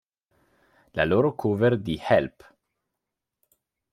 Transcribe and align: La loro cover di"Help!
La 0.99 1.05
loro 1.05 1.31
cover 1.43 1.77
di"Help! 1.77 2.47